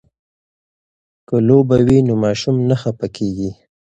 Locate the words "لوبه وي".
1.47-1.97